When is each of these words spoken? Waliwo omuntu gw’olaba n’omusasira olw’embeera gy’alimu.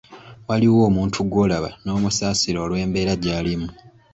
Waliwo 0.47 0.79
omuntu 0.89 1.19
gw’olaba 1.29 1.69
n’omusasira 1.83 2.57
olw’embeera 2.65 3.13
gy’alimu. 3.21 3.69